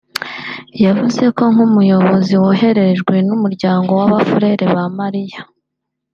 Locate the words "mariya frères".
4.99-5.47